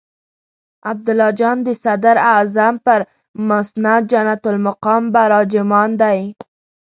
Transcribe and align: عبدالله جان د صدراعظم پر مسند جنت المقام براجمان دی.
عبدالله 0.89 1.29
جان 1.39 1.57
د 1.67 1.69
صدراعظم 1.83 2.75
پر 2.85 2.99
مسند 3.49 4.03
جنت 4.11 4.43
المقام 4.51 5.03
براجمان 5.15 5.89
دی. 6.01 6.19